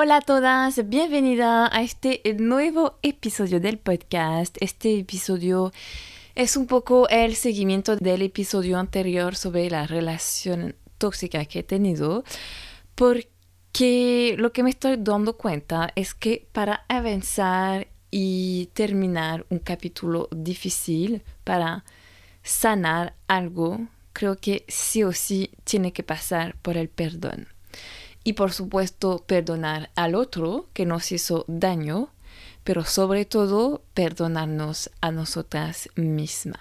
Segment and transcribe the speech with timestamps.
[0.00, 4.56] Hola a todas, bienvenida a este nuevo episodio del podcast.
[4.60, 5.72] Este episodio
[6.36, 12.22] es un poco el seguimiento del episodio anterior sobre la relación tóxica que he tenido,
[12.94, 20.28] porque lo que me estoy dando cuenta es que para avanzar y terminar un capítulo
[20.30, 21.84] difícil, para
[22.44, 27.48] sanar algo, creo que sí o sí tiene que pasar por el perdón
[28.28, 32.10] y por supuesto perdonar al otro que nos hizo daño,
[32.62, 36.60] pero sobre todo perdonarnos a nosotras mismas.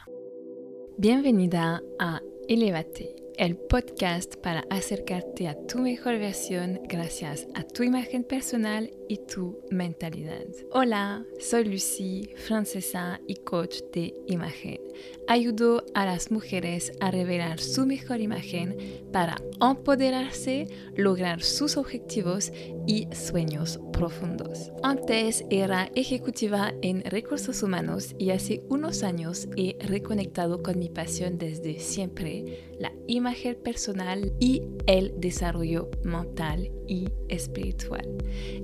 [0.98, 8.23] Bienvenida a Elevate, el podcast para acercarte a tu mejor versión gracias a tu imagen
[8.23, 10.45] personal y tu mentalidad.
[10.72, 14.80] Hola, soy Lucy, francesa y coach de imagen.
[15.30, 18.77] Ayudo a las mujeres a revelar su mejor imagen
[19.12, 22.53] para empoderarse, lograr sus objetivos
[22.88, 24.72] y sueños profundos.
[24.84, 31.38] Antes era ejecutiva en recursos humanos y hace unos años he reconectado con mi pasión
[31.38, 38.08] desde siempre, la imagen personal y el desarrollo mental y espiritual.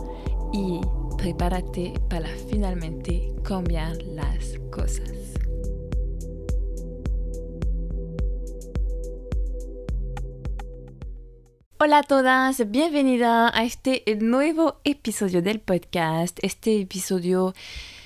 [0.51, 0.81] y
[1.17, 5.11] prepárate para finalmente cambiar las cosas.
[11.79, 16.37] Hola a todas, bienvenida a este nuevo episodio del podcast.
[16.43, 17.53] Este episodio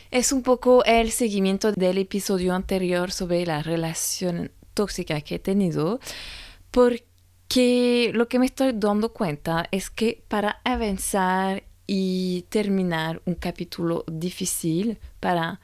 [0.10, 6.00] es un poco el seguimiento del episodio anterior sobre la relación tóxica que he tenido,
[6.70, 11.64] porque lo que me estoy dando cuenta es que para avanzar
[11.94, 15.60] y terminar un capítulo difícil, para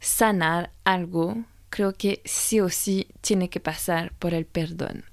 [0.00, 5.06] sanar algo, creo que sí o sí tiene que pasar por el perdón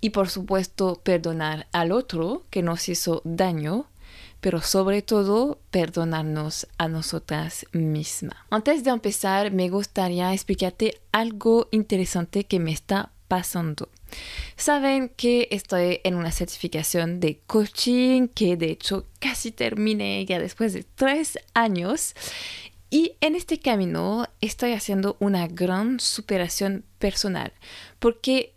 [0.00, 3.84] y por supuesto perdonar al otro que nos hizo daño,
[4.40, 8.38] pero sobre todo perdonarnos a nosotras mismas.
[8.48, 13.90] Antes de empezar, me gustaría explicarte algo interesante que me está pasando.
[14.56, 20.72] Saben que estoy en una certificación de coaching que de hecho casi terminé ya después
[20.72, 22.14] de tres años
[22.90, 27.52] y en este camino estoy haciendo una gran superación personal
[27.98, 28.54] porque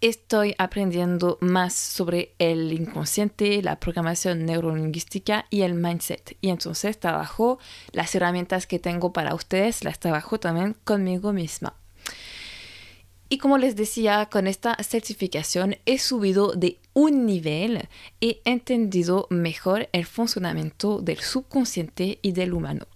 [0.00, 6.36] estoy aprendiendo más sobre el inconsciente, la programación neurolingüística y el mindset.
[6.40, 7.58] Y entonces trabajo
[7.92, 11.79] las herramientas que tengo para ustedes, las trabajo también conmigo misma.
[13.32, 17.88] Y como les decía, con esta certificación he subido de un nivel,
[18.20, 22.88] he entendido mejor el funcionamiento del subconsciente y del humano.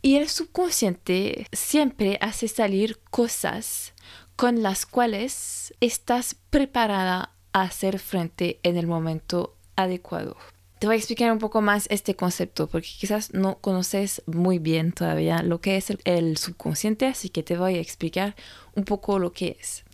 [0.00, 3.94] Y el subconsciente siempre hace salir cosas
[4.36, 10.36] con las cuales estás preparada a hacer frente en el momento adecuado.
[10.80, 14.92] Te voy a explicar un poco más este concepto porque quizás no conoces muy bien
[14.92, 18.34] todavía lo que es el, subconsciente, así que te voy a explicar
[18.74, 19.84] un poco lo que es.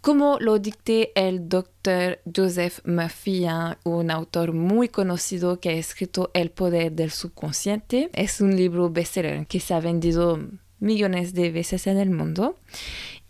[0.00, 3.46] Como lo dicté el doctor Joseph Murphy,
[3.82, 9.48] un autor muy conocido que ha escrito El poder del subconsciente, es un libro bestseller
[9.48, 10.38] que se ha vendido
[10.78, 12.56] millones de veces en el mundo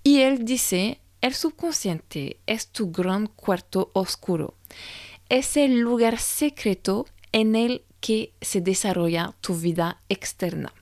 [0.02, 4.54] y él dice, el subconsciente es tu gran cuarto oscuro.
[5.30, 10.72] Es el lugar secreto en el que se desarrolla tu vida externa.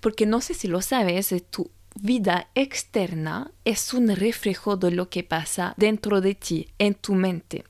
[0.00, 5.22] Porque no sé si lo sabes, tu vida externa es un reflejo de lo que
[5.22, 7.64] pasa dentro de ti, en tu mente.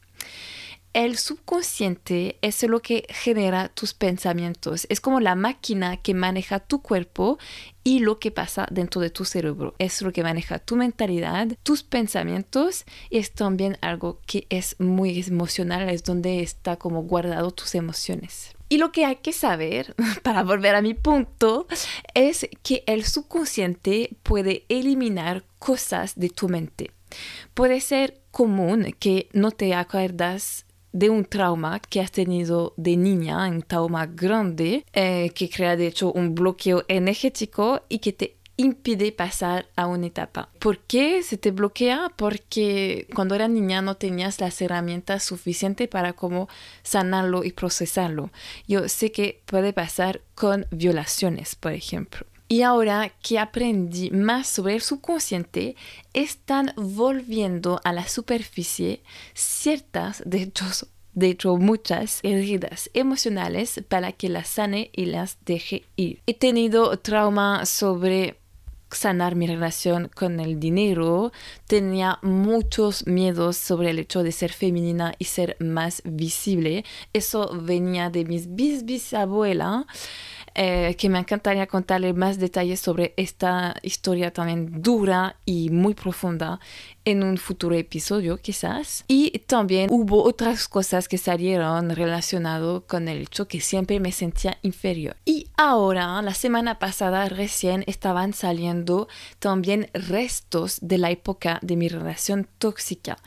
[0.94, 4.86] El subconsciente es lo que genera tus pensamientos.
[4.90, 7.38] Es como la máquina que maneja tu cuerpo
[7.82, 9.74] y lo que pasa dentro de tu cerebro.
[9.78, 15.18] Es lo que maneja tu mentalidad, tus pensamientos y es también algo que es muy
[15.26, 18.54] emocional, es donde está como guardado tus emociones.
[18.68, 21.66] Y lo que hay que saber, para volver a mi punto,
[22.14, 26.90] es que el subconsciente puede eliminar cosas de tu mente.
[27.54, 33.46] Puede ser común que no te acuerdas de un trauma que has tenido de niña,
[33.48, 39.12] un trauma grande, eh, que crea de hecho un bloqueo energético y que te impide
[39.12, 40.48] pasar a una etapa.
[40.58, 42.12] ¿Por qué se te bloquea?
[42.16, 46.48] Porque cuando eras niña no tenías las herramientas suficientes para cómo
[46.82, 48.30] sanarlo y procesarlo.
[48.68, 52.26] Yo sé que puede pasar con violaciones, por ejemplo.
[52.52, 55.74] Y ahora que aprendí más sobre el subconsciente,
[56.12, 59.02] están volviendo a la superficie
[59.32, 66.20] ciertas, de hecho, muchas heridas emocionales para que las sane y las deje ir.
[66.26, 68.36] He tenido trauma sobre
[68.90, 71.32] sanar mi relación con el dinero,
[71.66, 76.84] tenía muchos miedos sobre el hecho de ser femenina y ser más visible.
[77.14, 78.84] Eso venía de mis bis
[80.54, 86.60] eh, que me encantaría contarle más detalles sobre esta historia también dura y muy profunda
[87.04, 89.04] en un futuro episodio quizás.
[89.08, 94.58] Y también hubo otras cosas que salieron relacionado con el hecho que siempre me sentía
[94.62, 95.16] inferior.
[95.24, 99.08] Y ahora, la semana pasada recién estaban saliendo
[99.38, 103.18] también restos de la época de mi relación tóxica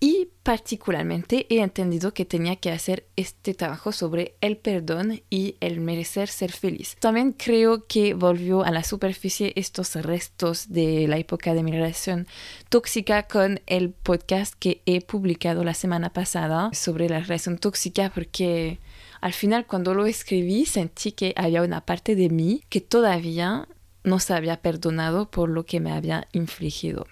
[0.00, 5.80] y particularmente he entendido que tenía que hacer este trabajo sobre el perdón y el
[5.80, 6.96] merecer ser feliz.
[6.98, 12.26] También creo que volvió a la superficie estos restos de la época de mi relación
[12.70, 18.78] tóxica con el podcast que he publicado la semana pasada sobre la relación tóxica porque
[19.20, 23.68] al final cuando lo escribí sentí que había una parte de mí que todavía
[24.02, 27.06] no se había perdonado por lo que me había infligido.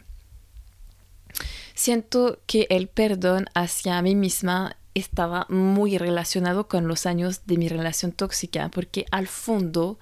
[1.78, 7.68] Siento que el perdón hacia mí misma estaba muy relacionado con los años de mi
[7.68, 9.96] relación tóxica, porque al fondo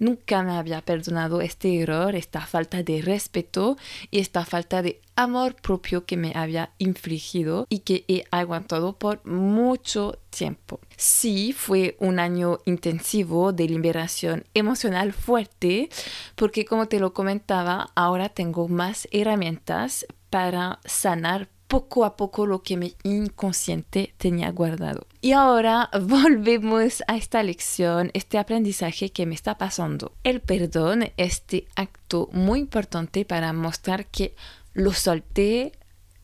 [0.00, 3.76] nunca me había perdonado este error, esta falta de respeto
[4.10, 9.24] y esta falta de amor propio que me había infligido y que he aguantado por
[9.24, 10.80] mucho tiempo.
[10.96, 15.90] Sí, fue un año intensivo de liberación emocional fuerte,
[16.34, 22.62] porque como te lo comentaba, ahora tengo más herramientas para sanar poco a poco lo
[22.62, 25.06] que mi inconsciente tenía guardado.
[25.20, 30.12] Y ahora volvemos a esta lección, este aprendizaje que me está pasando.
[30.24, 34.34] El perdón, este acto muy importante para mostrar que
[34.72, 35.72] lo solté,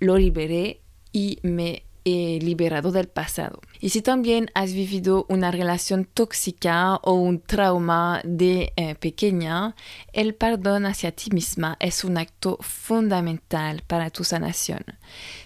[0.01, 0.81] lo liberé
[1.13, 3.61] y me liberado del pasado.
[3.81, 9.75] Y si también has vivido una relación tóxica o un trauma de eh, pequeña,
[10.13, 14.85] el perdón hacia ti misma es un acto fundamental para tu sanación.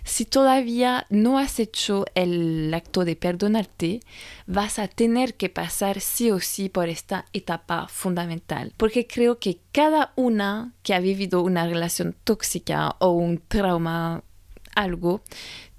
[0.05, 4.01] Si todavía no has hecho el acto de perdonarte,
[4.47, 9.61] vas a tener que pasar sí o sí por esta etapa fundamental, porque creo que
[9.73, 14.23] cada una que ha vivido una relación tóxica o un trauma
[14.75, 15.23] algo,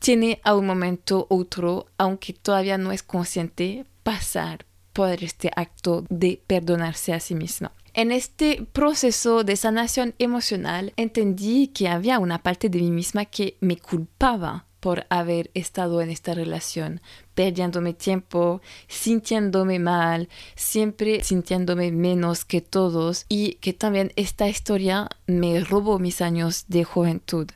[0.01, 6.41] tiene a un momento otro, aunque todavía no es consciente, pasar por este acto de
[6.47, 7.71] perdonarse a sí misma.
[7.93, 13.57] En este proceso de sanación emocional entendí que había una parte de mí misma que
[13.61, 17.01] me culpaba por haber estado en esta relación,
[17.35, 25.61] perdiéndome tiempo, sintiéndome mal, siempre sintiéndome menos que todos y que también esta historia me
[25.61, 27.47] robó mis años de juventud.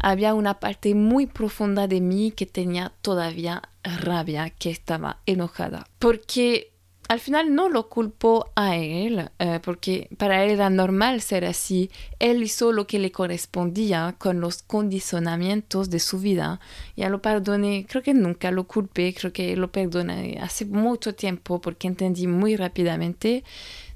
[0.00, 6.71] Había una parte muy profunda de mí que tenía todavía rabia, que estaba enojada, porque
[7.08, 11.90] al final no lo culpo a él, eh, porque para él era normal ser así.
[12.18, 16.60] Él hizo lo que le correspondía con los condicionamientos de su vida.
[16.96, 21.60] Ya lo perdoné, creo que nunca lo culpé, creo que lo perdoné hace mucho tiempo
[21.60, 23.44] porque entendí muy rápidamente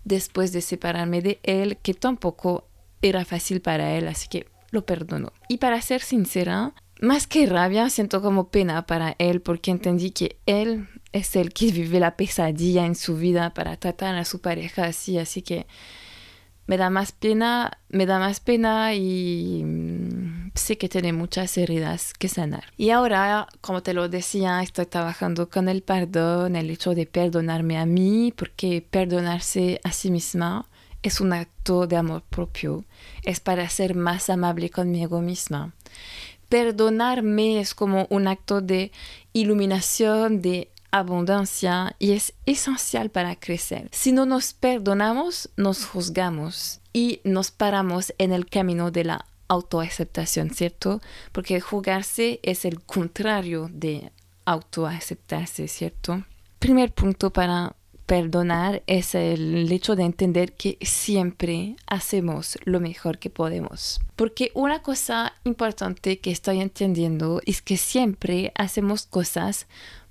[0.04, 2.64] después de separarme de él que tampoco
[3.02, 5.32] era fácil para él, así que lo perdonó.
[5.48, 10.38] Y para ser sincera, más que rabia, siento como pena para él porque entendí que
[10.46, 14.84] él es el que vive la pesadilla en su vida para tratar a su pareja
[14.84, 15.66] así, así que
[16.66, 22.12] me da más pena, me da más pena y mm, sé que tiene muchas heridas
[22.12, 22.64] que sanar.
[22.76, 27.78] Y ahora, como te lo decía, estoy trabajando con el perdón, el hecho de perdonarme
[27.78, 30.66] a mí, porque perdonarse a sí misma
[31.02, 32.84] es un acto de amor propio,
[33.22, 35.72] es para ser más amable conmigo misma.
[36.48, 38.92] Perdonarme es como un acto de
[39.32, 43.88] iluminación, de abundancia y es esencial para crecer.
[43.92, 50.50] Si no nos perdonamos, nos juzgamos y nos paramos en el camino de la autoaceptación,
[50.50, 51.00] ¿cierto?
[51.32, 54.10] Porque juzgarse es el contrario de
[54.44, 56.24] autoaceptarse, ¿cierto?
[56.58, 57.76] Primer punto para
[58.06, 64.00] perdonar es el hecho de entender que siempre hacemos lo mejor que podemos.
[64.14, 69.66] Porque una cosa importante que estoy entendiendo es que siempre hacemos cosas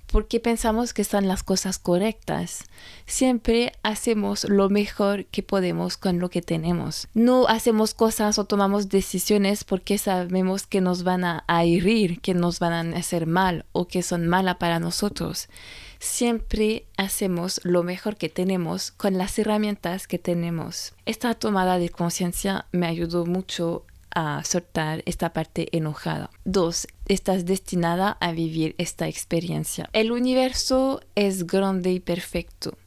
[0.06, 2.64] porque pensamos que son las cosas correctas.
[3.06, 7.08] Siempre hacemos lo mejor que podemos con lo que tenemos.
[7.14, 12.60] No hacemos cosas o tomamos decisiones porque sabemos que nos van a, herir, que nos
[12.60, 15.48] van a hacer mal o que son malas para nosotros
[16.06, 20.94] siempre hacemos lo mejor que tenemos con las herramientas que tenemos.
[21.04, 26.30] Esta tomada de conciencia me ayudó mucho a soltar esta parte enojada.
[26.44, 29.90] Dos, estás destinada a vivir esta experiencia.
[29.92, 32.78] El universo es grande y perfecto.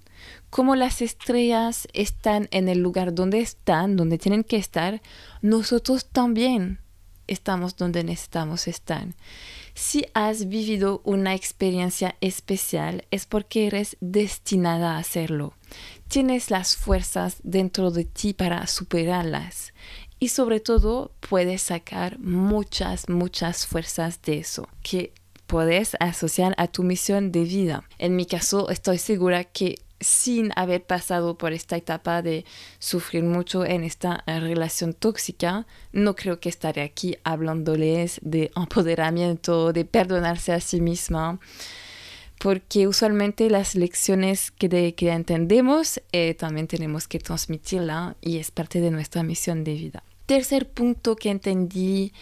[0.50, 5.02] Como las estrellas están en el lugar donde están, donde tienen que estar,
[5.44, 6.80] nosotros también
[7.28, 9.08] estamos donde necesitamos estar.
[9.82, 15.54] Si has vivido una experiencia especial es porque eres destinada a hacerlo.
[16.10, 19.74] Tienes las fuerzas dentro de ti para superarlas
[20.20, 25.14] y sobre todo puedes sacar muchas, muchas fuerzas de eso que
[25.48, 27.86] puedes asociar a tu misión de vida.
[28.00, 32.46] En mi caso estoy segura que sin haber pasado por esta etapa de
[32.79, 39.86] sufrir mucho en esta relación tóxica, no creo que estaré aquí hablándoles de empoderamiento, de
[39.86, 41.39] perdonarse a sí misma,
[42.39, 48.79] porque usualmente las lecciones que, que entendemos eh, también tenemos que transmitirla y es parte
[48.79, 50.03] de nuestra misión de vida.
[50.25, 52.13] Tercer punto que entendí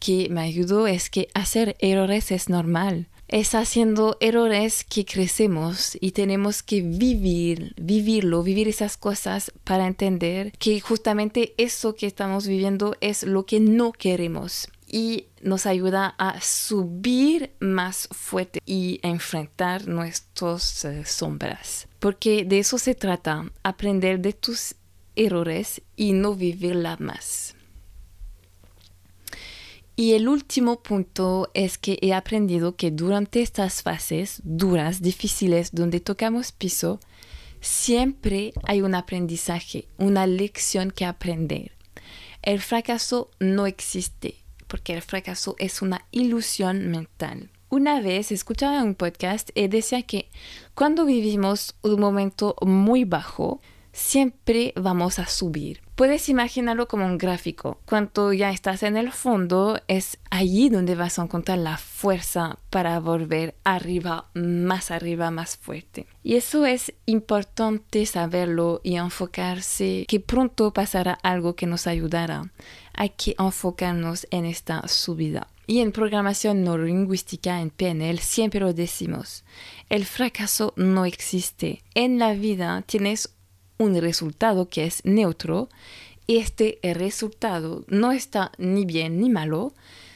[0.00, 6.10] que me ayudó es que hacer errores es normal es haciendo errores que crecemos y
[6.10, 12.96] tenemos que vivir, vivirlo, vivir esas cosas para entender que justamente eso que estamos viviendo
[13.00, 20.84] es lo que no queremos y nos ayuda a subir más fuerte y enfrentar nuestras
[20.84, 21.86] eh, sombras.
[22.00, 24.74] Porque de eso se trata, aprender de tus
[25.14, 27.54] errores y no vivirla más.
[30.00, 36.00] Y el último punto es que he aprendido que durante estas fases duras, difíciles, donde
[36.00, 37.00] tocamos piso,
[37.60, 41.72] siempre hay un aprendizaje, una lección que aprender.
[42.40, 44.36] El fracaso no existe,
[44.68, 47.50] porque el fracaso es una ilusión mental.
[47.68, 50.30] Una vez escuchaba un podcast y decía que
[50.74, 53.60] cuando vivimos un momento muy bajo,
[53.92, 55.80] siempre vamos a subir.
[55.94, 57.78] Puedes imaginarlo como un gráfico.
[57.84, 62.98] Cuando ya estás en el fondo, es allí donde vas a encontrar la fuerza para
[63.00, 66.06] volver arriba, más arriba, más fuerte.
[66.22, 72.50] Y eso es importante saberlo y enfocarse que pronto pasará algo que nos ayudará.
[72.94, 75.48] Hay que enfocarnos en esta subida.
[75.66, 79.44] Y en programación neurolingüística en PNL siempre lo decimos.
[79.88, 81.82] El fracaso no existe.
[81.94, 83.36] En la vida tienes
[83.80, 85.68] un resultado que es neutro
[86.26, 89.72] y este resultado no está ni bien ni malo,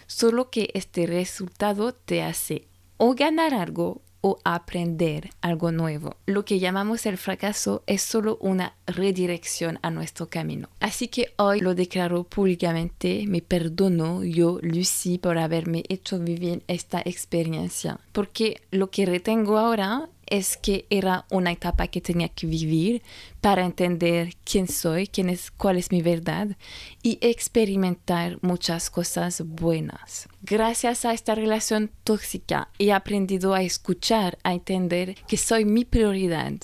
[0.07, 2.69] solo que este resultado te hace
[2.99, 6.17] o ganar algo o aprender algo nuevo.
[6.25, 10.69] Lo que llamamos el fracaso es solo una redirección a nuestro camino.
[10.81, 17.03] Así que hoy lo declaro públicamente, me perdono yo, Lucy, por haberme hecho vivir esta
[17.05, 23.03] experiencia, porque lo que retengo ahora es que era una etapa que tenía que vivir
[23.41, 26.57] para entender quién soy, quién es, cuál es mi verdad
[27.03, 30.29] y experimentar muchas cosas buenas.
[30.43, 36.55] Gracias a esta relación tóxica he aprendido a escuchar, a entender que soy mi prioridad,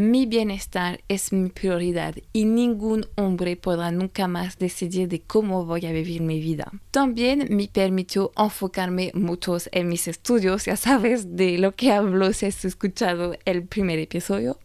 [0.00, 5.84] mi bienestar es mi prioridad y ningún hombre podrá nunca más decidir de cómo voy
[5.84, 6.72] a vivir mi vida.
[6.90, 12.46] También me permitió enfocarme mucho en mis estudios, ya sabes de lo que hablo si
[12.46, 14.58] has escuchado el primer episodio.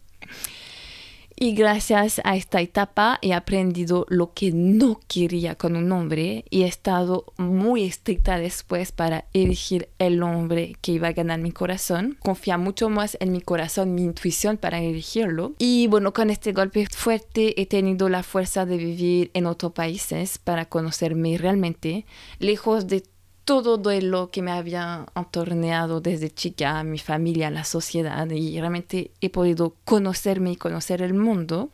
[1.38, 6.62] Y gracias a esta etapa he aprendido lo que no quería con un hombre y
[6.62, 12.16] he estado muy estricta después para elegir el hombre que iba a ganar mi corazón.
[12.20, 15.52] Confía mucho más en mi corazón, mi intuición para elegirlo.
[15.58, 20.38] Y bueno, con este golpe fuerte he tenido la fuerza de vivir en otros países
[20.38, 22.06] para conocerme realmente,
[22.38, 23.02] lejos de
[23.46, 29.30] todo lo que me había entorneado desde chica, mi familia, la sociedad, y realmente he
[29.30, 31.70] podido conocerme y conocer el mundo.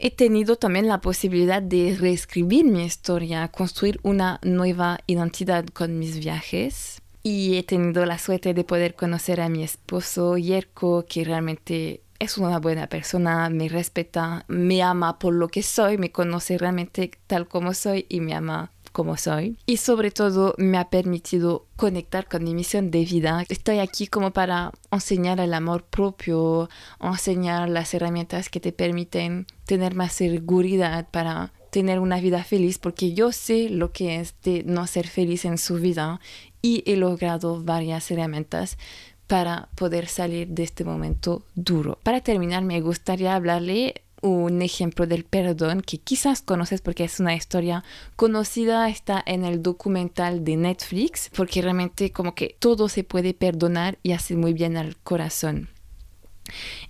[0.00, 6.18] He tenido también la posibilidad de reescribir mi historia, construir una nueva identidad con mis
[6.18, 7.00] viajes.
[7.22, 12.36] Y he tenido la suerte de poder conocer a mi esposo Yerko, que realmente es
[12.36, 17.46] una buena persona, me respeta, me ama por lo que soy, me conoce realmente tal
[17.46, 19.56] como soy y me ama como soy.
[19.66, 23.44] Y sobre todo me ha permitido conectar con mi misión de vida.
[23.48, 26.68] Estoy aquí como para enseñar el amor propio,
[27.00, 33.14] enseñar las herramientas que te permiten tener más seguridad para tener una vida feliz, porque
[33.14, 36.20] yo sé lo que es de no ser feliz en su vida
[36.62, 38.76] y he logrado varias herramientas
[39.26, 42.00] para poder salir de este momento duro.
[42.02, 47.34] Para terminar, me gustaría hablarle un ejemplo del perdón que quizás conoces porque es una
[47.34, 47.84] historia
[48.16, 53.98] conocida, está en el documental de Netflix, porque realmente como que todo se puede perdonar
[54.02, 55.68] y hace muy bien al corazón.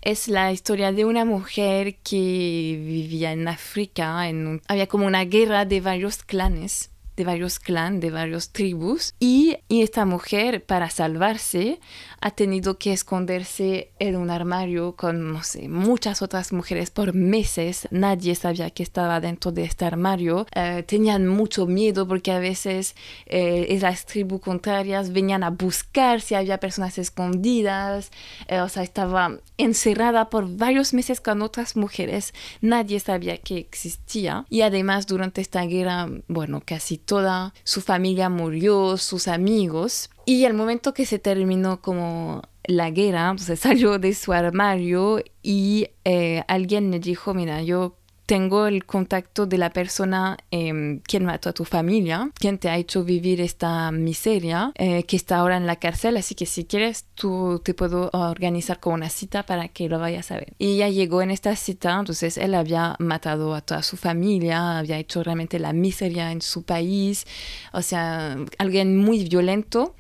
[0.00, 4.22] Es la historia de una mujer que vivía en África,
[4.68, 9.14] había como una guerra de varios clanes de varios clans, de varios tribus.
[9.19, 11.81] Y, esta mujer, para salvarse,
[12.21, 17.88] ha tenido que esconderse en un armario con, no sé, muchas otras mujeres por meses.
[17.90, 20.47] Nadie sabía que estaba dentro de este armario.
[20.55, 22.95] Eh, tenían mucho miedo porque a veces
[23.26, 28.11] eh, las tribus contrarias venían a buscar si había personas escondidas.
[28.49, 32.35] Eh, o sea, estaba encerrada por varios meses con otras mujeres.
[32.61, 34.45] Nadie sabía que existía.
[34.49, 40.11] Y además, durante esta guerra, bueno, casi toda su familia murió, sus amigos.
[40.26, 45.21] Y al momento que se terminó como la guerra, pues, se salió de su armario
[45.43, 47.97] y eh, alguien le dijo, mira, yo
[48.30, 52.76] tengo el contacto de la persona eh, quien mató a tu familia, quien te ha
[52.76, 57.06] hecho vivir esta miseria, eh, que está ahora en la cárcel, así que si quieres
[57.16, 60.54] tú te puedo organizar con una cita para que lo vayas a ver.
[60.58, 64.99] Y ya llegó en esta cita, entonces él había matado a toda su familia, había
[64.99, 67.26] hecho realmente la miseria en su país,
[67.72, 69.96] o sea, alguien muy violento.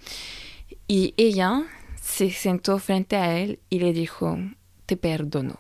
[0.86, 1.64] Y ella
[2.00, 4.38] se sentó frente a él y le dijo,
[4.86, 5.58] te perdono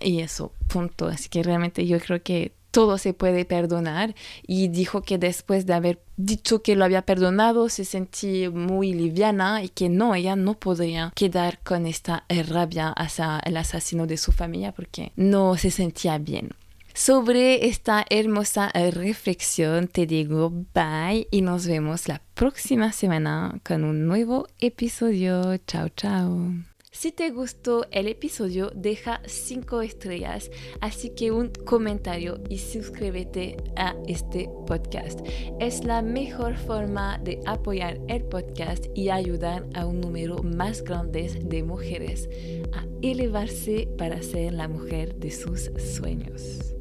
[0.00, 1.06] y eso, punto.
[1.06, 4.14] Así que realmente yo creo que todo se puede perdonar
[4.46, 9.62] y dijo que después de haber dicho que lo había perdonado se sentía muy liviana
[9.62, 14.32] y que no, ella no podría quedar con esta rabia hacia el asesino de su
[14.32, 16.50] familia porque no se sentía bien.
[16.94, 24.06] Sobre esta hermosa reflexión te digo bye y nos vemos la próxima semana con un
[24.06, 25.56] nuevo episodio.
[25.58, 26.67] Chao, chao.
[26.90, 33.94] Si te gustó el episodio, deja 5 estrellas, así que un comentario y suscríbete a
[34.06, 35.20] este podcast.
[35.60, 41.28] Es la mejor forma de apoyar el podcast y ayudar a un número más grande
[41.44, 42.28] de mujeres
[42.72, 46.77] a elevarse para ser la mujer de sus sueños.